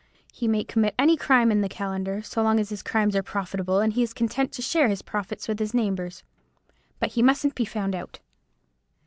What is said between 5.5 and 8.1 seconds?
his neighbours. But he mustn't be found